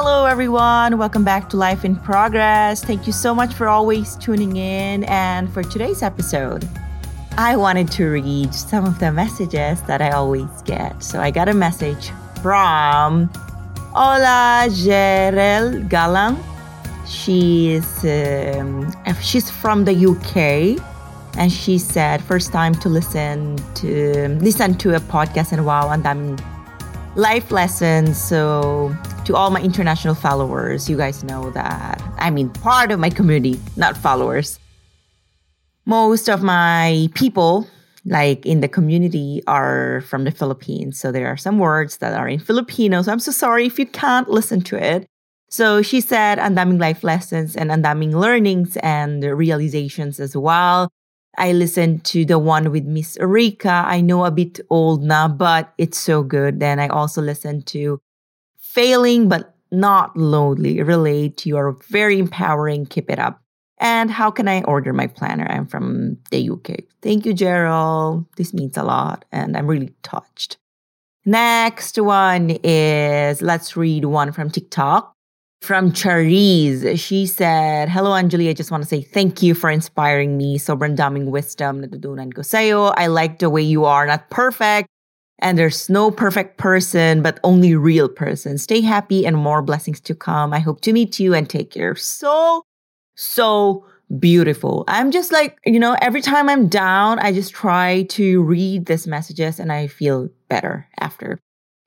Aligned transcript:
Hello, 0.00 0.26
everyone. 0.26 0.96
Welcome 0.96 1.24
back 1.24 1.50
to 1.50 1.56
Life 1.56 1.84
in 1.84 1.96
Progress. 1.96 2.84
Thank 2.84 3.08
you 3.08 3.12
so 3.12 3.34
much 3.34 3.52
for 3.52 3.66
always 3.66 4.14
tuning 4.14 4.56
in. 4.56 5.02
And 5.02 5.52
for 5.52 5.64
today's 5.64 6.04
episode, 6.04 6.68
I 7.36 7.56
wanted 7.56 7.90
to 7.98 8.04
read 8.06 8.54
some 8.54 8.84
of 8.84 9.00
the 9.00 9.10
messages 9.10 9.82
that 9.88 10.00
I 10.00 10.10
always 10.10 10.62
get. 10.62 11.02
So 11.02 11.18
I 11.20 11.32
got 11.32 11.48
a 11.48 11.52
message 11.52 12.12
from 12.42 13.28
Ola 13.92 14.68
Jerel 14.70 15.88
Galang. 15.88 16.38
She's 17.04 18.04
um, 18.04 18.94
she's 19.20 19.50
from 19.50 19.84
the 19.84 19.96
UK, 20.10 20.78
and 21.36 21.50
she 21.50 21.76
said 21.76 22.22
first 22.22 22.52
time 22.52 22.76
to 22.76 22.88
listen 22.88 23.56
to 23.74 24.28
listen 24.40 24.74
to 24.74 24.94
a 24.94 25.00
podcast 25.00 25.50
and 25.50 25.66
wow, 25.66 25.90
and 25.90 26.06
I'm 26.06 26.36
life 27.16 27.50
lessons. 27.50 28.16
So 28.16 28.96
to 29.28 29.36
all 29.36 29.50
my 29.50 29.62
international 29.62 30.14
followers, 30.14 30.90
you 30.90 30.96
guys 30.96 31.22
know 31.22 31.50
that 31.50 32.02
I 32.18 32.30
mean 32.30 32.50
part 32.50 32.90
of 32.90 32.98
my 32.98 33.10
community, 33.10 33.60
not 33.76 33.96
followers 33.96 34.58
most 35.88 36.28
of 36.28 36.42
my 36.42 37.08
people 37.14 37.66
like 38.04 38.44
in 38.44 38.60
the 38.60 38.68
community 38.68 39.42
are 39.46 40.02
from 40.02 40.24
the 40.24 40.30
Philippines. 40.30 41.00
So 41.00 41.10
there 41.10 41.26
are 41.26 41.36
some 41.36 41.58
words 41.58 41.96
that 41.96 42.12
are 42.12 42.28
in 42.28 42.38
Filipino. 42.38 43.00
So 43.00 43.10
I'm 43.10 43.18
so 43.18 43.32
sorry 43.32 43.66
if 43.66 43.78
you 43.78 43.86
can't 43.86 44.28
listen 44.28 44.60
to 44.64 44.76
it. 44.76 45.06
So 45.48 45.80
she 45.80 46.02
said, 46.02 46.38
andaming 46.38 46.78
life 46.78 47.02
lessons 47.02 47.56
and 47.56 47.70
andaming 47.70 48.12
learnings 48.12 48.76
and 48.82 49.24
realizations 49.24 50.20
as 50.20 50.36
well. 50.36 50.90
I 51.38 51.52
listened 51.52 52.04
to 52.06 52.26
the 52.26 52.38
one 52.38 52.70
with 52.70 52.84
Miss 52.84 53.16
Erika. 53.16 53.84
I 53.86 54.02
know 54.02 54.26
a 54.26 54.30
bit 54.30 54.60
old 54.68 55.02
now, 55.02 55.26
but 55.26 55.72
it's 55.78 55.98
so 55.98 56.22
good. 56.22 56.60
Then 56.60 56.78
I 56.78 56.88
also 56.88 57.22
listened 57.22 57.66
to 57.68 57.98
Failing 58.78 59.28
But 59.28 59.56
Not 59.72 60.16
Lonely. 60.16 60.80
Relate. 60.80 61.44
You 61.44 61.56
are 61.56 61.72
very 61.88 62.20
empowering. 62.20 62.86
Keep 62.86 63.10
it 63.10 63.18
up. 63.18 63.42
And 63.80 64.08
how 64.08 64.30
can 64.30 64.46
I 64.46 64.62
order 64.62 64.92
my 64.92 65.08
planner? 65.08 65.48
I'm 65.50 65.66
from 65.66 66.16
the 66.30 66.48
UK. 66.48 66.84
Thank 67.02 67.26
you, 67.26 67.34
Gerald. 67.34 68.26
This 68.36 68.54
means 68.54 68.76
a 68.76 68.84
lot, 68.84 69.24
and 69.32 69.56
I'm 69.56 69.66
really 69.66 69.92
touched. 70.04 70.58
Next 71.26 71.98
one 71.98 72.50
is 72.62 73.42
let's 73.42 73.76
read 73.76 74.04
one 74.04 74.30
from 74.30 74.48
TikTok 74.48 75.12
from 75.60 75.90
Charisse. 75.90 77.00
She 77.00 77.26
said, 77.26 77.88
Hello, 77.88 78.14
Angeli. 78.14 78.48
I 78.48 78.52
just 78.52 78.70
want 78.70 78.84
to 78.84 78.88
say 78.88 79.02
thank 79.02 79.42
you 79.42 79.54
for 79.54 79.70
inspiring 79.70 80.36
me. 80.36 80.56
Sobrang 80.56 80.94
daming 80.94 81.32
wisdom 81.32 81.82
natutunan 81.82 82.32
ko 82.32 82.42
sa'yo. 82.42 82.94
I 82.96 83.08
like 83.08 83.40
the 83.40 83.50
way 83.50 83.62
you 83.62 83.86
are, 83.86 84.06
not 84.06 84.30
perfect. 84.30 84.88
And 85.40 85.56
there's 85.56 85.88
no 85.88 86.10
perfect 86.10 86.58
person, 86.58 87.22
but 87.22 87.38
only 87.44 87.74
real 87.74 88.08
person. 88.08 88.58
Stay 88.58 88.80
happy 88.80 89.24
and 89.24 89.36
more 89.36 89.62
blessings 89.62 90.00
to 90.00 90.14
come. 90.14 90.52
I 90.52 90.58
hope 90.58 90.80
to 90.82 90.92
meet 90.92 91.20
you 91.20 91.34
and 91.34 91.48
take 91.48 91.70
care. 91.70 91.94
So 91.94 92.62
so 93.14 93.84
beautiful. 94.18 94.84
I'm 94.88 95.10
just 95.10 95.32
like, 95.32 95.58
you 95.66 95.78
know, 95.78 95.96
every 96.00 96.22
time 96.22 96.48
I'm 96.48 96.68
down, 96.68 97.18
I 97.18 97.32
just 97.32 97.52
try 97.52 98.04
to 98.10 98.42
read 98.42 98.86
these 98.86 99.06
messages 99.06 99.60
and 99.60 99.72
I 99.72 99.86
feel 99.86 100.28
better 100.48 100.88
after. 101.00 101.38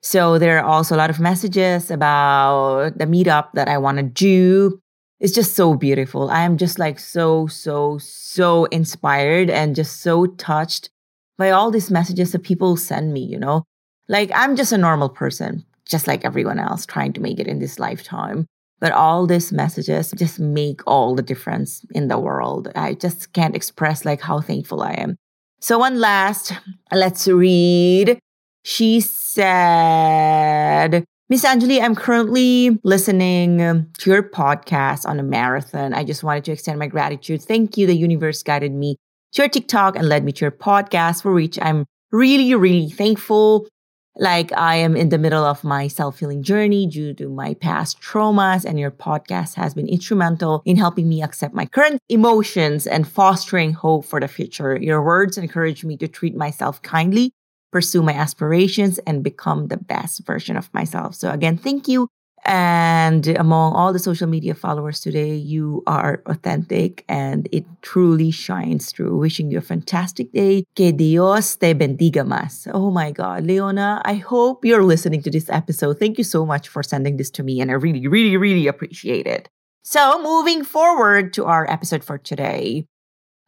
So 0.02 0.38
there 0.38 0.58
are 0.58 0.64
also 0.64 0.94
a 0.94 0.98
lot 0.98 1.10
of 1.10 1.20
messages 1.20 1.90
about 1.90 2.98
the 2.98 3.06
meetup 3.06 3.52
that 3.54 3.68
I 3.68 3.78
want 3.78 3.98
to 3.98 4.02
do. 4.02 4.80
It's 5.20 5.32
just 5.32 5.54
so 5.54 5.74
beautiful. 5.74 6.30
I 6.30 6.42
am 6.42 6.56
just 6.58 6.78
like 6.78 6.98
so, 6.98 7.46
so, 7.46 7.98
so 7.98 8.64
inspired 8.66 9.50
and 9.50 9.76
just 9.76 10.00
so 10.00 10.26
touched 10.26 10.90
by 11.42 11.50
all 11.50 11.72
these 11.72 11.90
messages 11.90 12.30
that 12.30 12.44
people 12.44 12.76
send 12.76 13.12
me, 13.12 13.18
you 13.18 13.36
know? 13.36 13.64
Like 14.06 14.30
I'm 14.32 14.54
just 14.54 14.70
a 14.70 14.78
normal 14.78 15.08
person, 15.08 15.64
just 15.84 16.06
like 16.06 16.24
everyone 16.24 16.60
else 16.60 16.86
trying 16.86 17.12
to 17.14 17.20
make 17.20 17.40
it 17.40 17.48
in 17.48 17.58
this 17.58 17.80
lifetime. 17.80 18.46
But 18.78 18.92
all 18.92 19.26
these 19.26 19.50
messages 19.50 20.12
just 20.16 20.38
make 20.38 20.82
all 20.86 21.16
the 21.16 21.22
difference 21.22 21.84
in 21.96 22.06
the 22.06 22.20
world. 22.20 22.70
I 22.76 22.94
just 22.94 23.32
can't 23.32 23.56
express 23.56 24.04
like 24.04 24.20
how 24.20 24.40
thankful 24.40 24.82
I 24.82 24.92
am. 24.92 25.16
So 25.60 25.80
one 25.80 25.98
last, 25.98 26.52
let's 26.92 27.26
read. 27.26 28.20
She 28.64 29.00
said, 29.00 29.42
Miss 31.28 31.44
Angeli, 31.44 31.82
I'm 31.82 31.96
currently 31.96 32.78
listening 32.84 33.58
to 33.98 34.10
your 34.10 34.22
podcast 34.22 35.06
on 35.06 35.18
a 35.18 35.24
marathon. 35.24 35.92
I 35.92 36.04
just 36.04 36.22
wanted 36.22 36.44
to 36.44 36.52
extend 36.52 36.78
my 36.78 36.86
gratitude. 36.86 37.42
Thank 37.42 37.76
you. 37.76 37.88
The 37.88 37.96
universe 37.96 38.44
guided 38.44 38.72
me 38.72 38.96
to 39.32 39.42
your 39.42 39.48
TikTok 39.48 39.96
and 39.96 40.08
led 40.08 40.24
me 40.24 40.32
to 40.32 40.44
your 40.44 40.52
podcast, 40.52 41.22
for 41.22 41.32
which 41.32 41.58
I'm 41.60 41.86
really, 42.10 42.54
really 42.54 42.90
thankful 42.90 43.66
like 44.16 44.52
I 44.52 44.76
am 44.76 44.94
in 44.94 45.08
the 45.08 45.16
middle 45.18 45.44
of 45.44 45.64
my 45.64 45.88
self 45.88 46.18
healing 46.18 46.42
journey 46.42 46.86
due 46.86 47.14
to 47.14 47.28
my 47.28 47.54
past 47.54 48.00
traumas, 48.00 48.64
and 48.64 48.78
your 48.78 48.90
podcast 48.90 49.54
has 49.54 49.74
been 49.74 49.88
instrumental 49.88 50.62
in 50.66 50.76
helping 50.76 51.08
me 51.08 51.22
accept 51.22 51.54
my 51.54 51.64
current 51.64 51.98
emotions 52.08 52.86
and 52.86 53.08
fostering 53.08 53.72
hope 53.72 54.04
for 54.04 54.20
the 54.20 54.28
future. 54.28 54.76
Your 54.76 55.02
words 55.02 55.38
encourage 55.38 55.84
me 55.84 55.96
to 55.96 56.08
treat 56.08 56.36
myself 56.36 56.82
kindly, 56.82 57.32
pursue 57.70 58.02
my 58.02 58.12
aspirations, 58.12 58.98
and 59.06 59.22
become 59.24 59.68
the 59.68 59.78
best 59.78 60.26
version 60.26 60.58
of 60.58 60.72
myself. 60.74 61.14
So, 61.14 61.30
again, 61.30 61.56
thank 61.56 61.88
you 61.88 62.08
and 62.44 63.28
among 63.28 63.74
all 63.74 63.92
the 63.92 63.98
social 63.98 64.26
media 64.26 64.54
followers 64.54 65.00
today, 65.00 65.34
you 65.34 65.82
are 65.86 66.22
authentic 66.26 67.04
and 67.08 67.48
it 67.52 67.64
truly 67.82 68.30
shines 68.30 68.90
through. 68.90 69.16
Wishing 69.16 69.50
you 69.50 69.58
a 69.58 69.60
fantastic 69.62 70.32
day. 70.32 70.64
Que 70.74 70.92
Dios 70.92 71.56
te 71.56 71.74
bendiga 71.74 72.24
más. 72.26 72.68
Oh 72.74 72.90
my 72.90 73.12
God, 73.12 73.44
Leona, 73.44 74.02
I 74.04 74.14
hope 74.14 74.64
you're 74.64 74.82
listening 74.82 75.22
to 75.22 75.30
this 75.30 75.48
episode. 75.50 75.98
Thank 75.98 76.18
you 76.18 76.24
so 76.24 76.44
much 76.44 76.68
for 76.68 76.82
sending 76.82 77.16
this 77.16 77.30
to 77.30 77.42
me, 77.42 77.60
and 77.60 77.70
I 77.70 77.74
really, 77.74 78.06
really, 78.08 78.36
really 78.36 78.66
appreciate 78.66 79.26
it. 79.26 79.48
So, 79.84 80.22
moving 80.22 80.64
forward 80.64 81.32
to 81.34 81.44
our 81.44 81.68
episode 81.70 82.04
for 82.04 82.18
today, 82.18 82.86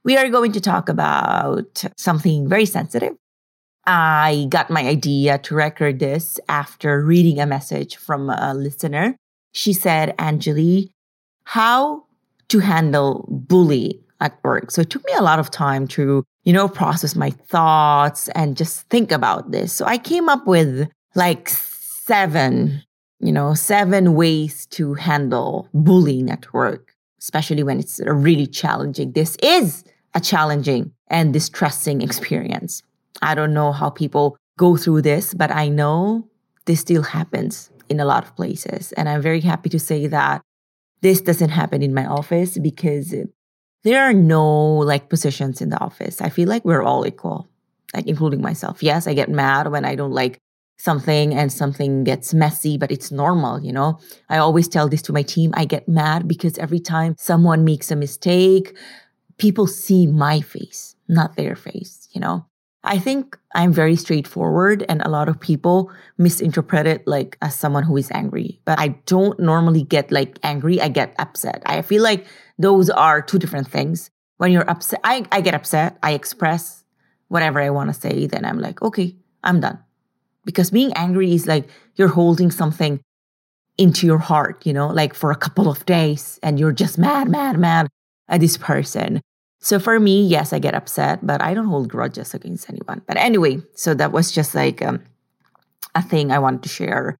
we 0.05 0.16
are 0.16 0.28
going 0.28 0.52
to 0.52 0.61
talk 0.61 0.88
about 0.88 1.85
something 1.96 2.49
very 2.49 2.67
sensitive 2.67 3.14
I 3.86 4.46
got 4.48 4.70
my 4.70 4.82
idea 4.86 5.38
to 5.38 5.54
record 5.54 5.98
this 5.98 6.40
after 6.48 7.04
reading 7.04 7.38
a 7.38 7.46
message 7.46 7.96
from 7.96 8.31
a 8.31 8.54
listener. 8.54 9.16
She 9.52 9.72
said, 9.72 10.14
Angeli, 10.19 10.90
how 11.44 12.04
to 12.48 12.58
handle 12.60 13.26
bullying 13.28 14.00
at 14.20 14.38
work. 14.42 14.70
So 14.70 14.82
it 14.82 14.90
took 14.90 15.04
me 15.04 15.12
a 15.16 15.22
lot 15.22 15.38
of 15.38 15.50
time 15.50 15.86
to, 15.88 16.25
you 16.44 16.52
know, 16.52 16.69
process 16.69 17.14
my 17.14 17.31
thoughts 17.31 18.28
and 18.28 18.56
just 18.56 18.88
think 18.88 19.12
about 19.12 19.50
this. 19.50 19.72
So 19.72 19.84
I 19.84 19.98
came 19.98 20.28
up 20.28 20.46
with 20.46 20.88
like 21.14 21.48
seven, 21.48 22.82
you 23.20 23.32
know, 23.32 23.54
seven 23.54 24.14
ways 24.14 24.66
to 24.66 24.94
handle 24.94 25.69
bullying 25.75 26.31
at 26.31 26.52
work, 26.52 26.94
especially 27.20 27.62
when 27.62 27.78
it's 27.78 28.00
really 28.06 28.46
challenging. 28.46 29.12
This 29.12 29.36
is 29.42 29.84
a 30.14 30.20
challenging 30.20 30.92
and 31.08 31.32
distressing 31.32 32.00
experience. 32.00 32.82
I 33.22 33.34
don't 33.34 33.55
know 33.55 33.72
how 33.72 33.90
people 33.90 34.37
go 34.58 34.76
through 34.76 35.02
this, 35.02 35.34
but 35.34 35.50
I 35.50 35.69
know 35.69 36.28
this 36.66 36.81
still 36.81 37.02
happens 37.02 37.70
in 37.88 38.00
a 38.00 38.05
lot 38.05 38.25
of 38.25 38.34
places. 38.37 38.93
And 38.93 39.08
I'm 39.08 39.22
very 39.22 39.40
happy 39.40 39.69
to 39.70 39.78
say 39.78 40.06
that 40.06 40.43
this 41.00 41.20
doesn't 41.20 41.50
happen 41.50 41.82
in 41.82 41.93
my 41.93 42.06
office 42.06 42.58
because 42.58 43.14
there 43.82 44.02
are 44.02 44.14
no 44.14 44.78
like 44.78 45.11
positions 45.11 45.61
in 45.61 45.69
the 45.70 45.78
office. 45.81 46.20
I 46.20 46.31
feel 46.31 46.49
like 46.49 46.64
we're 46.64 46.82
all 46.82 47.06
equal, 47.06 47.49
like 47.94 48.06
including 48.06 48.40
myself. 48.40 48.82
Yes, 48.82 49.06
I 49.06 49.14
get 49.14 49.28
mad 49.28 49.70
when 49.70 49.84
I 49.84 49.94
don't 49.94 50.12
like 50.12 50.38
something 50.78 51.34
and 51.34 51.52
something 51.52 52.05
gets 52.05 52.34
messy, 52.34 52.78
but 52.78 52.90
it's 52.90 53.12
normal, 53.12 53.62
you 53.62 53.72
know? 53.72 53.99
I 54.28 54.38
always 54.38 54.69
tell 54.69 54.88
this 54.88 55.02
to 55.02 55.12
my 55.12 55.22
team. 55.22 55.52
I 55.55 55.67
get 55.67 55.88
mad 55.88 56.26
because 56.26 56.58
every 56.58 56.81
time 56.81 57.14
someone 57.19 57.64
makes 57.64 57.90
a 57.90 57.96
mistake, 57.96 58.76
people 59.38 59.67
see 59.67 60.06
my 60.06 60.40
face, 60.40 60.96
not 61.08 61.37
their 61.37 61.55
face, 61.55 62.08
you 62.12 62.20
know? 62.20 62.46
I 62.84 62.98
think 62.98 63.38
I'm 63.54 63.72
very 63.72 63.96
straightforward 63.96 64.84
and 64.88 65.00
a 65.02 65.08
lot 65.08 65.28
of 65.28 65.40
people 65.40 65.90
misinterpret 66.19 66.86
it 66.86 67.06
like 67.06 67.38
as 67.40 67.54
someone 67.54 67.82
who 67.82 67.96
is 67.96 68.10
angry. 68.10 68.60
But 68.66 68.78
I 68.78 68.88
don't 69.06 69.40
normally 69.40 69.82
get 69.82 70.12
like 70.12 70.38
angry, 70.42 70.81
I 70.81 70.88
get 70.88 71.14
upset. 71.19 71.62
I 71.64 71.81
feel 71.82 72.02
like 72.02 72.26
those 72.58 72.90
are 72.90 73.22
two 73.22 73.38
different 73.38 73.69
things. 73.69 74.10
When 74.36 74.52
you're 74.52 74.69
upset, 74.69 75.00
I, 75.02 75.25
I 75.32 75.40
get 75.40 75.54
upset, 75.54 75.98
I 76.02 76.12
express 76.12 76.84
whatever 77.28 77.60
I 77.60 77.70
want 77.70 77.92
to 77.92 77.98
say, 77.98 78.26
then 78.26 78.44
I'm 78.44 78.58
like, 78.58 78.82
okay, 78.82 79.16
I'm 79.42 79.60
done. 79.60 79.78
Because 80.44 80.70
being 80.70 80.92
angry 80.92 81.34
is 81.34 81.46
like 81.46 81.69
you're 81.96 82.08
holding 82.08 82.50
something 82.50 83.00
into 83.78 84.06
your 84.06 84.19
heart, 84.19 84.66
you 84.66 84.72
know, 84.72 84.88
like 84.88 85.14
for 85.14 85.31
a 85.31 85.36
couple 85.36 85.70
of 85.70 85.86
days 85.86 86.38
and 86.42 86.60
you're 86.60 86.72
just 86.72 86.98
mad, 86.98 87.28
mad, 87.28 87.58
mad 87.58 87.88
at 88.28 88.40
this 88.40 88.58
person. 88.58 89.22
So 89.64 89.78
for 89.78 89.99
me, 89.99 90.22
yes, 90.22 90.52
I 90.52 90.58
get 90.58 90.75
upset, 90.75 91.26
but 91.26 91.40
I 91.40 91.55
don't 91.55 91.69
hold 91.69 91.88
grudges 91.88 92.34
against 92.34 92.69
anyone. 92.69 93.00
But 93.06 93.16
anyway, 93.16 93.62
so 93.75 93.94
that 93.94 94.12
was 94.12 94.31
just 94.31 94.55
like 94.55 94.82
um, 94.82 95.02
a 95.94 96.02
thing 96.02 96.31
I 96.31 96.38
wanted 96.38 96.62
to 96.64 96.69
share 96.69 97.16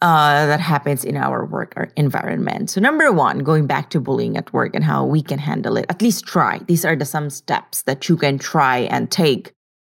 uh, 0.00 0.46
that 0.46 0.60
happens 0.60 1.04
in 1.04 1.14
our 1.14 1.44
work 1.44 1.74
environment. 1.94 2.70
So 2.70 2.80
number 2.80 3.12
one, 3.12 3.40
going 3.40 3.66
back 3.66 3.90
to 3.90 4.00
bullying 4.00 4.38
at 4.38 4.50
work 4.50 4.74
and 4.74 4.82
how 4.82 5.04
we 5.04 5.20
can 5.20 5.38
handle 5.38 5.76
it, 5.76 5.84
at 5.90 6.00
least 6.00 6.24
try. 6.24 6.58
These 6.66 6.86
are 6.86 6.96
the 6.96 7.04
some 7.04 7.28
steps 7.28 7.82
that 7.82 8.08
you 8.08 8.16
can 8.16 8.38
try 8.38 8.78
and 8.78 9.10
take 9.10 9.52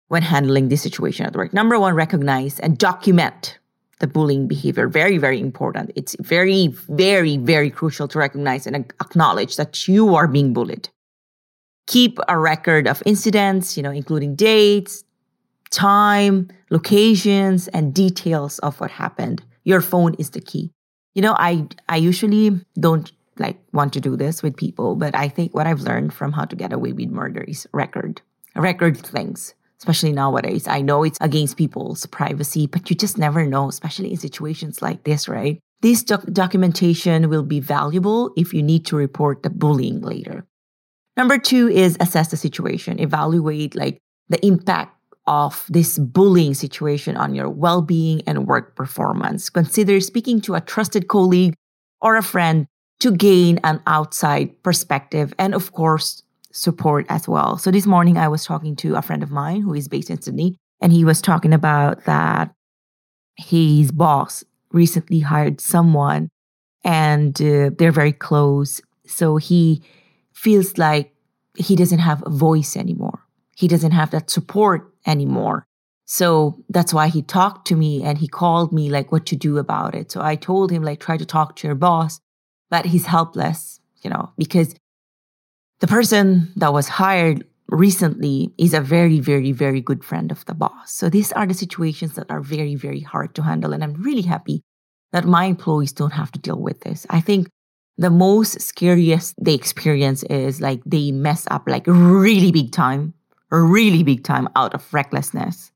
when 0.08 0.20
handling 0.20 0.68
this 0.68 0.82
situation 0.82 1.24
at 1.24 1.34
work. 1.34 1.54
Number 1.54 1.80
one, 1.80 1.94
recognize 1.94 2.60
and 2.60 2.76
document 2.76 3.58
the 3.98 4.06
bullying 4.06 4.46
behavior. 4.46 4.88
Very, 4.88 5.16
very 5.16 5.40
important. 5.40 5.90
It's 5.96 6.16
very, 6.20 6.66
very, 6.90 7.38
very 7.38 7.70
crucial 7.70 8.08
to 8.08 8.18
recognize 8.18 8.66
and 8.66 8.76
acknowledge 8.76 9.56
that 9.56 9.88
you 9.88 10.14
are 10.14 10.28
being 10.28 10.52
bullied 10.52 10.90
keep 11.86 12.18
a 12.28 12.38
record 12.38 12.86
of 12.86 13.02
incidents, 13.06 13.76
you 13.76 13.82
know, 13.82 13.90
including 13.90 14.34
dates, 14.34 15.04
time, 15.70 16.48
locations, 16.70 17.68
and 17.68 17.94
details 17.94 18.58
of 18.60 18.80
what 18.80 18.90
happened. 18.90 19.42
Your 19.64 19.80
phone 19.80 20.14
is 20.14 20.30
the 20.30 20.40
key. 20.40 20.70
You 21.14 21.22
know, 21.22 21.34
I 21.38 21.66
I 21.88 21.96
usually 21.96 22.60
don't 22.78 23.10
like 23.38 23.58
want 23.72 23.92
to 23.94 24.00
do 24.00 24.16
this 24.16 24.42
with 24.42 24.56
people, 24.56 24.96
but 24.96 25.14
I 25.14 25.28
think 25.28 25.54
what 25.54 25.66
I've 25.66 25.80
learned 25.80 26.12
from 26.12 26.32
how 26.32 26.44
to 26.44 26.56
get 26.56 26.72
away 26.72 26.92
with 26.92 27.08
murder 27.08 27.42
is 27.42 27.66
record. 27.72 28.20
Record 28.54 28.98
things, 28.98 29.54
especially 29.78 30.12
nowadays. 30.12 30.68
I 30.68 30.82
know 30.82 31.02
it's 31.02 31.18
against 31.20 31.56
people's 31.56 32.04
privacy, 32.06 32.66
but 32.66 32.90
you 32.90 32.96
just 32.96 33.16
never 33.18 33.46
know, 33.46 33.68
especially 33.68 34.10
in 34.10 34.18
situations 34.18 34.82
like 34.82 35.04
this, 35.04 35.28
right? 35.28 35.58
This 35.80 36.02
doc- 36.02 36.26
documentation 36.26 37.28
will 37.28 37.42
be 37.42 37.60
valuable 37.60 38.32
if 38.36 38.52
you 38.52 38.62
need 38.62 38.84
to 38.86 38.96
report 38.96 39.42
the 39.42 39.50
bullying 39.50 40.00
later. 40.00 40.44
Number 41.16 41.38
two 41.38 41.68
is 41.68 41.96
assess 42.00 42.28
the 42.28 42.36
situation, 42.36 42.98
evaluate 42.98 43.74
like 43.74 43.98
the 44.28 44.44
impact 44.44 44.96
of 45.26 45.66
this 45.68 45.98
bullying 45.98 46.54
situation 46.54 47.16
on 47.16 47.34
your 47.34 47.48
well 47.48 47.82
being 47.82 48.22
and 48.26 48.46
work 48.46 48.74
performance. 48.74 49.50
Consider 49.50 50.00
speaking 50.00 50.40
to 50.42 50.54
a 50.54 50.60
trusted 50.60 51.08
colleague 51.08 51.54
or 52.00 52.16
a 52.16 52.22
friend 52.22 52.66
to 53.00 53.10
gain 53.10 53.60
an 53.64 53.80
outside 53.86 54.62
perspective 54.62 55.34
and, 55.38 55.54
of 55.54 55.72
course, 55.72 56.22
support 56.52 57.06
as 57.08 57.28
well. 57.28 57.56
So 57.56 57.70
this 57.70 57.86
morning, 57.86 58.16
I 58.16 58.28
was 58.28 58.44
talking 58.44 58.76
to 58.76 58.96
a 58.96 59.02
friend 59.02 59.22
of 59.22 59.30
mine 59.30 59.62
who 59.62 59.74
is 59.74 59.88
based 59.88 60.10
in 60.10 60.20
Sydney, 60.20 60.56
and 60.80 60.92
he 60.92 61.04
was 61.04 61.20
talking 61.22 61.52
about 61.52 62.04
that 62.04 62.52
his 63.36 63.92
boss 63.92 64.44
recently 64.72 65.20
hired 65.20 65.60
someone 65.60 66.28
and 66.84 67.40
uh, 67.40 67.70
they're 67.78 67.92
very 67.92 68.12
close. 68.12 68.80
So 69.06 69.36
he 69.36 69.82
feels 70.42 70.76
like 70.76 71.14
he 71.56 71.76
doesn't 71.76 72.00
have 72.00 72.20
a 72.26 72.30
voice 72.30 72.76
anymore. 72.76 73.20
He 73.56 73.68
doesn't 73.68 73.92
have 73.92 74.10
that 74.10 74.28
support 74.28 74.92
anymore. 75.06 75.64
So 76.04 76.58
that's 76.68 76.92
why 76.92 77.06
he 77.06 77.22
talked 77.22 77.68
to 77.68 77.76
me 77.76 78.02
and 78.02 78.18
he 78.18 78.26
called 78.26 78.72
me 78.72 78.90
like 78.90 79.12
what 79.12 79.24
to 79.26 79.36
do 79.36 79.58
about 79.58 79.94
it. 79.94 80.10
So 80.10 80.20
I 80.20 80.34
told 80.34 80.72
him 80.72 80.82
like 80.82 80.98
try 80.98 81.16
to 81.16 81.24
talk 81.24 81.54
to 81.56 81.68
your 81.68 81.76
boss, 81.76 82.20
but 82.70 82.86
he's 82.86 83.06
helpless, 83.06 83.80
you 84.02 84.10
know, 84.10 84.32
because 84.36 84.74
the 85.78 85.86
person 85.86 86.52
that 86.56 86.72
was 86.72 86.88
hired 86.88 87.46
recently 87.68 88.52
is 88.58 88.74
a 88.74 88.80
very, 88.80 89.20
very, 89.20 89.52
very 89.52 89.80
good 89.80 90.02
friend 90.02 90.32
of 90.32 90.44
the 90.46 90.54
boss. 90.54 90.92
So 90.92 91.08
these 91.08 91.30
are 91.32 91.46
the 91.46 91.54
situations 91.54 92.14
that 92.16 92.30
are 92.30 92.40
very, 92.40 92.74
very 92.74 93.00
hard 93.00 93.36
to 93.36 93.42
handle. 93.42 93.72
And 93.72 93.84
I'm 93.84 93.94
really 93.94 94.22
happy 94.22 94.62
that 95.12 95.24
my 95.24 95.44
employees 95.44 95.92
don't 95.92 96.18
have 96.20 96.32
to 96.32 96.40
deal 96.40 96.60
with 96.60 96.80
this. 96.80 97.06
I 97.10 97.20
think 97.20 97.48
the 97.98 98.10
most 98.10 98.60
scariest 98.60 99.34
they 99.40 99.54
experience 99.54 100.22
is 100.24 100.60
like 100.60 100.80
they 100.84 101.12
mess 101.12 101.46
up 101.50 101.68
like 101.68 101.84
really 101.86 102.50
big 102.50 102.72
time, 102.72 103.14
really 103.50 104.02
big 104.02 104.24
time 104.24 104.48
out 104.56 104.74
of 104.74 104.92
recklessness. 104.92 105.70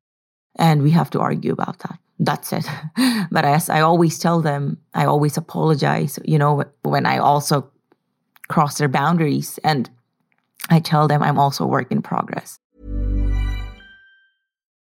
And 0.59 0.83
we 0.83 0.91
have 0.93 1.11
to 1.11 1.21
argue 1.21 1.53
about 1.53 1.79
that. 1.81 1.99
That's 2.19 2.53
it. 2.53 2.67
but 3.31 3.45
as 3.45 3.69
I 3.69 3.81
always 3.81 4.19
tell 4.19 4.41
them, 4.41 4.79
I 4.95 5.05
always 5.05 5.37
apologize, 5.37 6.19
you 6.25 6.39
know, 6.39 6.65
when 6.83 7.05
I 7.05 7.19
also 7.19 7.71
cross 8.49 8.79
their 8.79 8.89
boundaries. 8.89 9.59
And 9.63 9.91
I 10.71 10.81
tell 10.81 11.09
them 11.09 11.23
I'm 11.23 11.39
also 11.39 11.65
a 11.65 11.69
work 11.69 11.93
in 11.93 12.03
progress. 12.03 12.59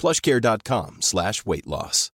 plushcare.com 0.00 1.02
slash 1.02 1.44
weight 1.44 1.66
loss. 1.66 2.10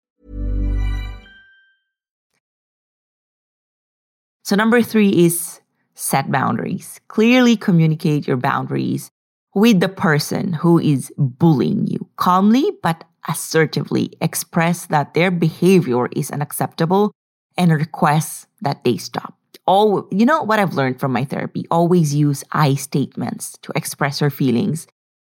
So 4.43 4.55
number 4.55 4.81
three 4.81 5.25
is 5.25 5.61
set 5.95 6.31
boundaries. 6.31 6.99
Clearly 7.07 7.55
communicate 7.55 8.27
your 8.27 8.37
boundaries 8.37 9.09
with 9.55 9.79
the 9.79 9.89
person 9.89 10.53
who 10.53 10.79
is 10.79 11.11
bullying 11.17 11.87
you. 11.87 12.09
Calmly 12.17 12.71
but 12.81 13.03
assertively 13.27 14.11
express 14.19 14.87
that 14.87 15.13
their 15.13 15.31
behavior 15.31 16.07
is 16.15 16.31
unacceptable 16.31 17.11
and 17.57 17.71
request 17.71 18.47
that 18.61 18.83
they 18.83 18.97
stop. 18.97 19.37
All 19.65 20.07
you 20.11 20.25
know 20.25 20.43
what 20.43 20.59
I've 20.59 20.73
learned 20.73 20.99
from 20.99 21.13
my 21.13 21.23
therapy, 21.23 21.65
always 21.71 22.13
use 22.13 22.43
I 22.51 22.75
statements 22.75 23.57
to 23.61 23.71
express 23.75 24.19
your 24.19 24.29
feelings 24.29 24.87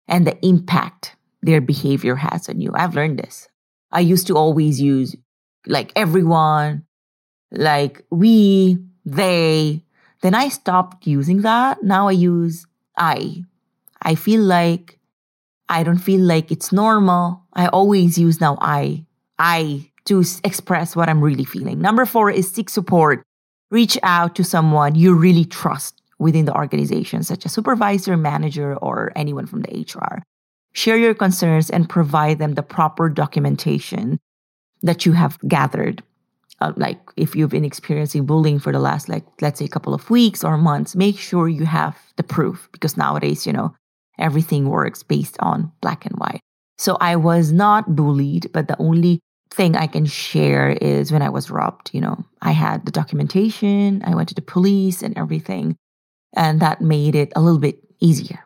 and 0.08 0.26
the 0.26 0.36
impact 0.44 1.15
their 1.46 1.60
behavior 1.60 2.16
has 2.16 2.48
on 2.48 2.60
you. 2.60 2.72
I've 2.74 2.94
learned 2.94 3.18
this. 3.18 3.48
I 3.92 4.00
used 4.00 4.26
to 4.26 4.36
always 4.36 4.80
use 4.80 5.16
like 5.66 5.92
everyone, 5.96 6.84
like 7.50 8.04
we, 8.10 8.78
they. 9.04 9.82
Then 10.22 10.34
I 10.34 10.48
stopped 10.48 11.06
using 11.06 11.42
that. 11.42 11.82
Now 11.82 12.08
I 12.08 12.12
use 12.12 12.66
I. 12.96 13.44
I 14.02 14.14
feel 14.14 14.42
like 14.42 14.98
I 15.68 15.82
don't 15.82 15.98
feel 15.98 16.20
like 16.20 16.50
it's 16.50 16.72
normal. 16.72 17.42
I 17.52 17.66
always 17.68 18.18
use 18.18 18.40
now 18.40 18.58
I. 18.60 19.04
I 19.38 19.90
to 20.06 20.22
express 20.44 20.94
what 20.94 21.08
I'm 21.08 21.20
really 21.20 21.44
feeling. 21.44 21.80
Number 21.80 22.06
four 22.06 22.30
is 22.30 22.50
seek 22.50 22.70
support 22.70 23.22
reach 23.70 23.98
out 24.02 24.34
to 24.36 24.44
someone 24.44 24.94
you 24.94 25.14
really 25.14 25.44
trust 25.44 26.00
within 26.18 26.44
the 26.44 26.54
organization, 26.54 27.22
such 27.22 27.44
as 27.44 27.52
supervisor, 27.52 28.16
manager, 28.16 28.76
or 28.76 29.12
anyone 29.16 29.46
from 29.46 29.62
the 29.62 29.80
HR. 29.80 30.22
Share 30.76 30.98
your 30.98 31.14
concerns 31.14 31.70
and 31.70 31.88
provide 31.88 32.38
them 32.38 32.52
the 32.52 32.62
proper 32.62 33.08
documentation 33.08 34.20
that 34.82 35.06
you 35.06 35.12
have 35.12 35.38
gathered. 35.48 36.02
Uh, 36.60 36.74
like 36.76 37.00
if 37.16 37.34
you've 37.34 37.48
been 37.48 37.64
experiencing 37.64 38.26
bullying 38.26 38.58
for 38.58 38.72
the 38.72 38.78
last, 38.78 39.08
like, 39.08 39.24
let's 39.40 39.58
say 39.58 39.64
a 39.64 39.68
couple 39.68 39.94
of 39.94 40.10
weeks 40.10 40.44
or 40.44 40.58
months, 40.58 40.94
make 40.94 41.18
sure 41.18 41.48
you 41.48 41.64
have 41.64 41.96
the 42.16 42.22
proof 42.22 42.68
because 42.72 42.94
nowadays, 42.94 43.46
you 43.46 43.54
know, 43.54 43.74
everything 44.18 44.68
works 44.68 45.02
based 45.02 45.38
on 45.40 45.72
black 45.80 46.04
and 46.04 46.14
white. 46.16 46.40
So 46.76 46.98
I 47.00 47.16
was 47.16 47.52
not 47.52 47.96
bullied, 47.96 48.52
but 48.52 48.68
the 48.68 48.78
only 48.78 49.20
thing 49.50 49.76
I 49.76 49.86
can 49.86 50.04
share 50.04 50.76
is 50.82 51.10
when 51.10 51.22
I 51.22 51.30
was 51.30 51.50
robbed, 51.50 51.88
you 51.94 52.02
know, 52.02 52.22
I 52.42 52.50
had 52.50 52.84
the 52.84 52.92
documentation, 52.92 54.02
I 54.04 54.14
went 54.14 54.28
to 54.28 54.34
the 54.34 54.42
police 54.42 55.02
and 55.02 55.16
everything, 55.16 55.74
and 56.34 56.60
that 56.60 56.82
made 56.82 57.14
it 57.14 57.32
a 57.34 57.40
little 57.40 57.60
bit 57.60 57.78
easier. 57.98 58.45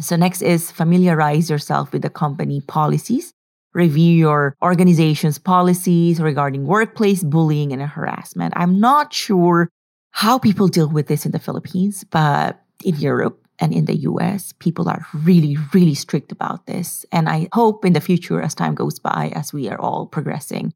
So, 0.00 0.16
next 0.16 0.42
is 0.42 0.70
familiarize 0.70 1.50
yourself 1.50 1.92
with 1.92 2.02
the 2.02 2.10
company 2.10 2.60
policies. 2.60 3.32
Review 3.74 4.14
your 4.14 4.56
organization's 4.62 5.38
policies 5.38 6.20
regarding 6.20 6.66
workplace 6.66 7.22
bullying 7.22 7.72
and 7.72 7.82
harassment. 7.82 8.54
I'm 8.56 8.80
not 8.80 9.12
sure 9.12 9.68
how 10.12 10.38
people 10.38 10.68
deal 10.68 10.88
with 10.88 11.08
this 11.08 11.26
in 11.26 11.32
the 11.32 11.38
Philippines, 11.38 12.04
but 12.04 12.62
in 12.84 12.96
Europe, 12.96 13.46
and 13.58 13.72
in 13.72 13.86
the 13.86 13.96
US, 13.96 14.52
people 14.58 14.88
are 14.88 15.06
really, 15.14 15.56
really 15.72 15.94
strict 15.94 16.32
about 16.32 16.66
this. 16.66 17.04
And 17.12 17.28
I 17.28 17.48
hope 17.52 17.84
in 17.84 17.92
the 17.92 18.00
future, 18.00 18.40
as 18.40 18.54
time 18.54 18.74
goes 18.74 18.98
by, 18.98 19.32
as 19.34 19.52
we 19.52 19.68
are 19.68 19.80
all 19.80 20.06
progressing 20.06 20.72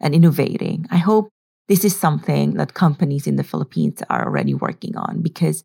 and 0.00 0.14
innovating, 0.14 0.86
I 0.90 0.98
hope 0.98 1.28
this 1.68 1.84
is 1.84 1.96
something 1.96 2.54
that 2.54 2.74
companies 2.74 3.26
in 3.26 3.36
the 3.36 3.44
Philippines 3.44 4.02
are 4.10 4.24
already 4.26 4.54
working 4.54 4.96
on 4.96 5.22
because 5.22 5.64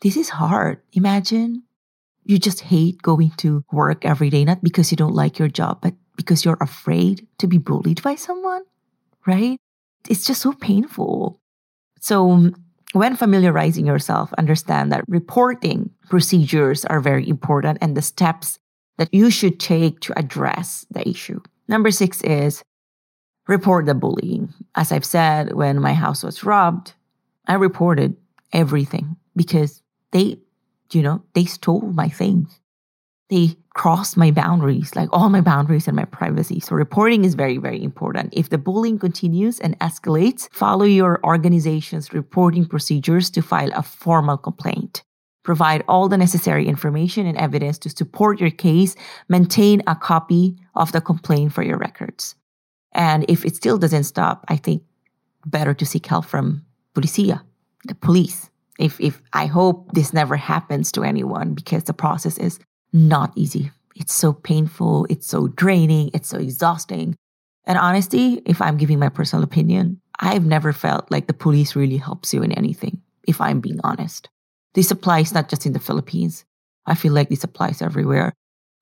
this 0.00 0.16
is 0.16 0.30
hard. 0.30 0.80
Imagine 0.92 1.64
you 2.24 2.38
just 2.38 2.60
hate 2.60 3.02
going 3.02 3.30
to 3.38 3.64
work 3.72 4.04
every 4.04 4.30
day, 4.30 4.44
not 4.44 4.62
because 4.62 4.90
you 4.90 4.96
don't 4.96 5.14
like 5.14 5.38
your 5.38 5.48
job, 5.48 5.80
but 5.80 5.94
because 6.16 6.44
you're 6.44 6.58
afraid 6.60 7.26
to 7.38 7.46
be 7.46 7.58
bullied 7.58 8.02
by 8.02 8.14
someone, 8.14 8.62
right? 9.26 9.58
It's 10.08 10.24
just 10.24 10.42
so 10.42 10.52
painful. 10.52 11.40
So 12.00 12.50
when 12.92 13.16
familiarizing 13.16 13.86
yourself, 13.86 14.32
understand 14.34 14.92
that 14.92 15.04
reporting 15.08 15.90
procedures 16.08 16.84
are 16.84 17.00
very 17.00 17.28
important 17.28 17.78
and 17.80 17.96
the 17.96 18.02
steps 18.02 18.58
that 18.98 19.12
you 19.12 19.30
should 19.30 19.58
take 19.58 20.00
to 20.00 20.18
address 20.18 20.84
the 20.90 21.08
issue. 21.08 21.40
Number 21.68 21.90
six 21.90 22.20
is 22.22 22.62
report 23.46 23.86
the 23.86 23.94
bullying. 23.94 24.52
As 24.74 24.92
I've 24.92 25.04
said, 25.04 25.54
when 25.54 25.80
my 25.80 25.94
house 25.94 26.22
was 26.22 26.44
robbed, 26.44 26.94
I 27.46 27.54
reported 27.54 28.16
everything 28.52 29.16
because 29.36 29.82
they, 30.12 30.38
you 30.92 31.02
know, 31.02 31.22
they 31.34 31.44
stole 31.44 31.92
my 31.92 32.08
things 32.08 32.60
they 33.30 33.56
crossed 33.74 34.16
my 34.16 34.30
boundaries, 34.30 34.94
like 34.96 35.08
all 35.12 35.30
my 35.30 35.40
boundaries 35.40 35.86
and 35.86 35.96
my 35.96 36.04
privacy. 36.04 36.60
So 36.60 36.74
reporting 36.74 37.24
is 37.24 37.34
very, 37.34 37.56
very 37.56 37.82
important. 37.82 38.34
If 38.36 38.50
the 38.50 38.58
bullying 38.58 38.98
continues 38.98 39.60
and 39.60 39.78
escalates, 39.78 40.48
follow 40.52 40.84
your 40.84 41.20
organization's 41.24 42.12
reporting 42.12 42.66
procedures 42.66 43.30
to 43.30 43.40
file 43.40 43.70
a 43.74 43.82
formal 43.82 44.36
complaint. 44.36 45.04
Provide 45.44 45.84
all 45.88 46.08
the 46.08 46.18
necessary 46.18 46.66
information 46.66 47.26
and 47.26 47.38
evidence 47.38 47.78
to 47.78 47.90
support 47.90 48.40
your 48.40 48.50
case. 48.50 48.94
Maintain 49.28 49.82
a 49.86 49.94
copy 49.94 50.56
of 50.74 50.92
the 50.92 51.00
complaint 51.00 51.52
for 51.52 51.62
your 51.62 51.78
records. 51.78 52.34
And 52.92 53.24
if 53.28 53.44
it 53.46 53.56
still 53.56 53.78
doesn't 53.78 54.04
stop, 54.04 54.44
I 54.48 54.56
think 54.56 54.82
better 55.46 55.72
to 55.72 55.86
seek 55.86 56.06
help 56.06 56.26
from 56.26 56.66
Policia, 56.94 57.42
the 57.84 57.94
police. 57.94 58.49
If, 58.80 58.98
if 58.98 59.20
I 59.34 59.44
hope 59.44 59.92
this 59.92 60.14
never 60.14 60.36
happens 60.36 60.90
to 60.92 61.04
anyone 61.04 61.52
because 61.52 61.84
the 61.84 61.92
process 61.92 62.38
is 62.38 62.58
not 62.94 63.30
easy. 63.36 63.70
It's 63.94 64.14
so 64.14 64.32
painful, 64.32 65.06
it's 65.10 65.26
so 65.26 65.48
draining, 65.48 66.10
it's 66.14 66.30
so 66.30 66.38
exhausting. 66.38 67.14
And 67.66 67.76
honestly, 67.76 68.40
if 68.46 68.62
I'm 68.62 68.78
giving 68.78 68.98
my 68.98 69.10
personal 69.10 69.44
opinion, 69.44 70.00
I've 70.18 70.46
never 70.46 70.72
felt 70.72 71.10
like 71.10 71.26
the 71.26 71.34
police 71.34 71.76
really 71.76 71.98
helps 71.98 72.32
you 72.32 72.42
in 72.42 72.52
anything, 72.52 73.02
if 73.28 73.38
I'm 73.38 73.60
being 73.60 73.80
honest. 73.84 74.30
This 74.72 74.90
applies 74.90 75.34
not 75.34 75.50
just 75.50 75.66
in 75.66 75.74
the 75.74 75.78
Philippines. 75.78 76.46
I 76.86 76.94
feel 76.94 77.12
like 77.12 77.28
this 77.28 77.44
applies 77.44 77.82
everywhere. 77.82 78.32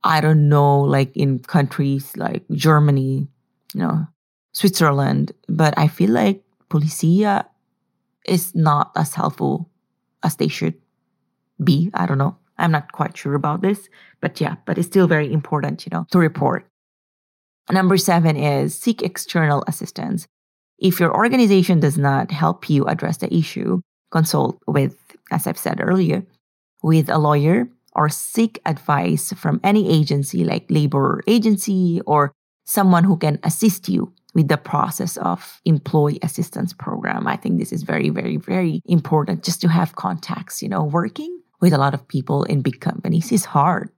I 0.05 0.21
don't 0.21 0.49
know, 0.49 0.81
like 0.81 1.17
in 1.17 1.41
countries 1.41 2.17
like 2.17 2.45
Germany, 2.53 3.27
you 3.75 3.81
know, 3.81 4.07
Switzerland, 4.53 5.33
but 5.49 5.77
I 5.77 5.89
feel 5.89 6.11
like 6.11 6.45
Policia 6.71 7.47
is 8.25 8.55
not 8.55 8.93
as 8.95 9.15
helpful 9.15 9.69
as 10.23 10.37
they 10.37 10.49
should 10.49 10.75
be. 11.63 11.91
I 11.95 12.07
don't 12.07 12.19
know. 12.19 12.37
I'm 12.59 12.73
not 12.73 12.93
quite 12.93 13.17
sure 13.17 13.35
about 13.35 13.63
this, 13.63 13.89
but 14.21 14.41
yeah, 14.41 14.57
but 14.67 14.79
it's 14.79 14.89
still 14.89 15.07
very 15.07 15.33
important, 15.33 15.87
you 15.87 15.91
know, 15.93 16.07
to 16.11 16.19
report. 16.19 16.67
Number 17.71 17.97
seven 17.97 18.37
is 18.37 18.75
seek 18.75 19.03
external 19.03 19.63
assistance. 19.69 20.27
If 20.79 21.01
your 21.01 21.15
organization 21.15 21.81
does 21.81 21.99
not 21.99 22.31
help 22.31 22.71
you 22.71 22.85
address 22.87 23.19
the 23.19 23.33
issue, 23.33 23.81
consult 24.11 24.59
with, 24.67 24.97
as 25.31 25.47
I've 25.47 25.59
said 25.59 25.81
earlier, 25.81 26.25
with 26.83 27.09
a 27.09 27.19
lawyer 27.19 27.69
or 27.95 28.09
seek 28.09 28.61
advice 28.65 29.33
from 29.33 29.61
any 29.63 29.91
agency 29.91 30.45
like 30.45 30.67
labor 30.71 31.23
agency 31.27 32.01
or 32.07 32.33
someone 32.65 33.05
who 33.05 33.17
can 33.17 33.39
assist 33.43 33.89
you 33.89 34.13
with 34.39 34.47
the 34.47 34.57
process 34.57 35.17
of 35.17 35.61
employee 35.65 36.21
assistance 36.23 36.73
program. 36.73 37.27
I 37.27 37.35
think 37.35 37.59
this 37.59 37.73
is 37.73 37.83
very, 37.83 38.09
very, 38.09 38.37
very 38.37 38.83
important 38.87 39.43
just 39.43 39.61
to 39.63 39.69
have 39.69 39.97
contacts, 39.97 40.63
you 40.63 40.69
know, 40.69 40.85
working 40.85 41.41
with 41.61 41.73
a 41.73 41.79
lot 41.79 41.93
of 41.93 42.07
people 42.07 42.45
in 42.45 42.63
big 42.63 42.81
companies 42.81 43.33
is 43.33 43.45
hard. 43.45 43.91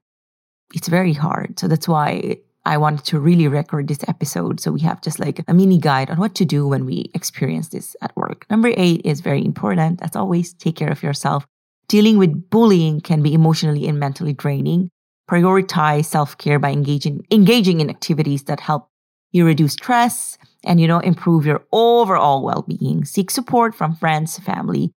It's 0.72 0.88
very 0.88 1.12
hard. 1.12 1.60
So 1.60 1.68
that's 1.68 1.86
why 1.86 2.38
I 2.64 2.78
wanted 2.78 3.04
to 3.04 3.20
really 3.20 3.48
record 3.48 3.88
this 3.88 4.02
episode. 4.08 4.60
So 4.60 4.72
we 4.72 4.80
have 4.80 5.02
just 5.02 5.20
like 5.20 5.44
a 5.46 5.52
mini 5.52 5.76
guide 5.76 6.08
on 6.08 6.16
what 6.16 6.34
to 6.36 6.46
do 6.46 6.66
when 6.66 6.86
we 6.86 7.10
experience 7.12 7.68
this 7.68 7.94
at 8.00 8.16
work. 8.16 8.46
Number 8.48 8.72
eight 8.78 9.02
is 9.04 9.20
very 9.20 9.44
important. 9.44 10.00
As 10.00 10.16
always, 10.16 10.54
take 10.54 10.76
care 10.76 10.90
of 10.90 11.02
yourself. 11.02 11.46
Dealing 11.86 12.16
with 12.16 12.48
bullying 12.48 13.02
can 13.02 13.22
be 13.22 13.34
emotionally 13.34 13.86
and 13.86 14.00
mentally 14.00 14.32
draining. 14.32 14.88
Prioritize 15.30 16.06
self-care 16.06 16.58
by 16.58 16.70
engaging, 16.70 17.26
engaging 17.30 17.82
in 17.82 17.90
activities 17.90 18.44
that 18.44 18.60
help 18.60 18.89
you 19.32 19.46
reduce 19.46 19.72
stress 19.72 20.38
and, 20.64 20.80
you 20.80 20.86
know, 20.86 20.98
improve 20.98 21.46
your 21.46 21.64
overall 21.72 22.44
well-being. 22.44 23.04
Seek 23.04 23.30
support 23.30 23.74
from 23.74 23.96
friends, 23.96 24.38
family, 24.38 24.92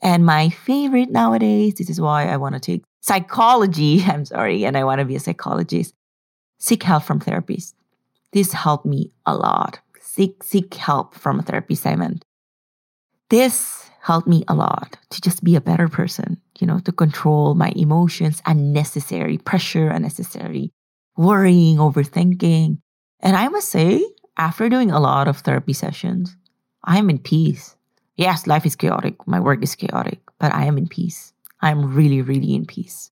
and 0.00 0.24
my 0.24 0.48
favorite 0.48 1.10
nowadays, 1.10 1.74
this 1.74 1.90
is 1.90 2.00
why 2.00 2.26
I 2.28 2.36
want 2.36 2.54
to 2.54 2.60
take 2.60 2.84
psychology. 3.00 4.02
I'm 4.06 4.24
sorry, 4.24 4.64
and 4.64 4.76
I 4.76 4.84
want 4.84 5.00
to 5.00 5.04
be 5.04 5.16
a 5.16 5.20
psychologist. 5.20 5.94
Seek 6.58 6.82
help 6.82 7.04
from 7.04 7.20
therapists. 7.20 7.74
This 8.32 8.52
helped 8.52 8.86
me 8.86 9.10
a 9.26 9.34
lot. 9.34 9.80
Seek 10.00 10.42
seek 10.42 10.74
help 10.74 11.14
from 11.14 11.38
a 11.38 11.42
therapy 11.42 11.74
segment. 11.74 12.24
This 13.30 13.90
helped 14.02 14.26
me 14.26 14.44
a 14.48 14.54
lot 14.54 14.96
to 15.10 15.20
just 15.20 15.44
be 15.44 15.54
a 15.54 15.60
better 15.60 15.88
person, 15.88 16.40
you 16.58 16.66
know, 16.66 16.78
to 16.80 16.92
control 16.92 17.54
my 17.54 17.72
emotions, 17.76 18.42
unnecessary 18.46 19.38
pressure, 19.38 19.88
unnecessary 19.88 20.72
worrying, 21.16 21.76
overthinking. 21.76 22.78
And 23.20 23.36
I 23.36 23.48
must 23.48 23.70
say, 23.70 24.04
after 24.36 24.68
doing 24.68 24.90
a 24.90 25.00
lot 25.00 25.28
of 25.28 25.38
therapy 25.38 25.72
sessions, 25.72 26.36
I'm 26.84 27.10
in 27.10 27.18
peace. 27.18 27.76
Yes, 28.16 28.46
life 28.46 28.66
is 28.66 28.76
chaotic. 28.76 29.14
My 29.26 29.40
work 29.40 29.62
is 29.62 29.74
chaotic, 29.74 30.20
but 30.38 30.54
I 30.54 30.64
am 30.64 30.78
in 30.78 30.88
peace. 30.88 31.32
I'm 31.60 31.94
really, 31.94 32.22
really 32.22 32.54
in 32.54 32.66
peace. 32.66 33.10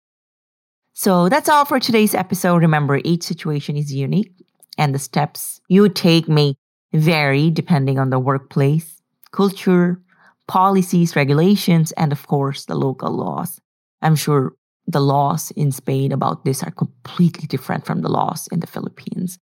So 0.95 1.29
that's 1.29 1.49
all 1.49 1.65
for 1.65 1.81
today's 1.81 2.15
episode. 2.15 2.63
Remember, 2.63 3.01
each 3.05 3.23
situation 3.23 3.77
is 3.77 3.93
unique 3.93 4.33
and 4.77 4.95
the 4.95 4.99
steps 4.99 5.61
you 5.69 5.89
take 5.89 6.29
may 6.29 6.55
vary 6.93 7.51
depending 7.51 7.99
on 7.99 8.11
the 8.11 8.19
workplace, 8.19 9.01
culture, 9.31 10.01
policies, 10.49 11.15
regulations, 11.15 11.93
and 11.93 12.13
of 12.13 12.27
course, 12.27 12.65
the 12.65 12.75
local 12.75 13.13
laws. 13.13 13.61
I'm 14.03 14.17
sure 14.17 14.55
the 14.87 15.01
laws 15.01 15.53
in 15.53 15.71
Spain 15.71 16.13
about 16.13 16.45
this 16.45 16.63
are 16.63 16.73
completely 16.73 17.47
different 17.47 17.87
from 17.87 18.03
the 18.03 18.09
laws 18.09 18.49
in 18.51 18.61
the 18.61 18.67
Philippines. 18.67 19.39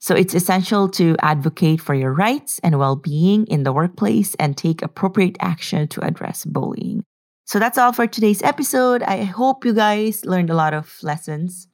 So 0.00 0.14
it's 0.14 0.34
essential 0.34 0.88
to 0.90 1.14
advocate 1.20 1.80
for 1.80 1.94
your 1.94 2.12
rights 2.12 2.58
and 2.60 2.78
well 2.78 2.96
being 2.96 3.46
in 3.46 3.64
the 3.64 3.72
workplace 3.72 4.34
and 4.36 4.56
take 4.56 4.80
appropriate 4.80 5.36
action 5.40 5.88
to 5.88 6.00
address 6.00 6.46
bullying. 6.46 7.04
So 7.44 7.58
that's 7.58 7.76
all 7.76 7.92
for 7.92 8.06
today's 8.06 8.42
episode. 8.42 9.02
I 9.02 9.24
hope 9.24 9.64
you 9.64 9.74
guys 9.74 10.24
learned 10.24 10.48
a 10.48 10.54
lot 10.54 10.72
of 10.72 10.96
lessons. 11.02 11.68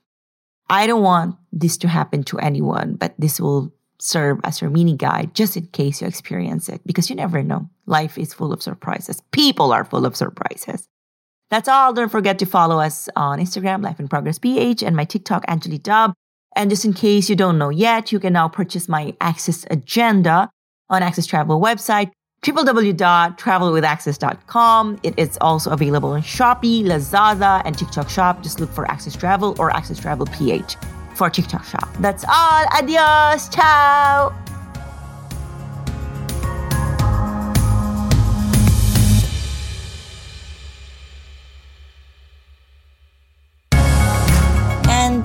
I 0.68 0.88
don't 0.88 1.02
want 1.02 1.36
this 1.52 1.76
to 1.78 1.88
happen 1.88 2.24
to 2.24 2.38
anyone, 2.40 2.96
but 2.96 3.14
this 3.16 3.40
will 3.40 3.72
serve 4.00 4.40
as 4.42 4.60
your 4.60 4.70
mini 4.70 4.96
guide 4.96 5.32
just 5.32 5.56
in 5.56 5.68
case 5.68 6.00
you 6.00 6.08
experience 6.08 6.68
it 6.68 6.80
because 6.84 7.08
you 7.08 7.14
never 7.14 7.44
know. 7.44 7.70
Life 7.86 8.18
is 8.18 8.34
full 8.34 8.52
of 8.52 8.60
surprises. 8.60 9.22
People 9.30 9.72
are 9.72 9.84
full 9.84 10.04
of 10.04 10.16
surprises. 10.16 10.88
That's 11.50 11.68
all. 11.68 11.92
Don't 11.92 12.10
forget 12.10 12.40
to 12.40 12.46
follow 12.46 12.80
us 12.80 13.08
on 13.14 13.38
Instagram, 13.38 13.84
Life 13.84 14.00
in 14.00 14.08
Progress 14.08 14.40
PH, 14.40 14.82
and 14.82 14.96
my 14.96 15.04
TikTok, 15.04 15.44
Angeli 15.46 15.78
Dub. 15.78 16.12
And 16.56 16.70
just 16.70 16.84
in 16.84 16.94
case 16.94 17.30
you 17.30 17.36
don't 17.36 17.58
know 17.58 17.68
yet, 17.68 18.10
you 18.10 18.18
can 18.18 18.32
now 18.32 18.48
purchase 18.48 18.88
my 18.88 19.14
Access 19.20 19.64
Agenda 19.70 20.50
on 20.88 21.02
Access 21.02 21.26
Travel 21.26 21.60
website. 21.60 22.10
www.travelwithaccess.com. 22.42 24.98
It 25.02 25.18
is 25.18 25.36
also 25.40 25.70
available 25.70 26.10
on 26.10 26.22
Shopee, 26.22 26.84
Lazada, 26.84 27.62
and 27.64 27.76
TikTok 27.78 28.08
Shop. 28.08 28.42
Just 28.42 28.60
look 28.60 28.70
for 28.70 28.90
Access 28.90 29.14
Travel 29.14 29.54
or 29.58 29.70
Access 29.70 30.00
Travel 30.00 30.26
PH 30.26 30.76
for 31.14 31.30
TikTok 31.30 31.64
Shop. 31.64 31.88
That's 32.00 32.24
all. 32.28 32.66
Adios. 32.72 33.48
Ciao. 33.48 34.45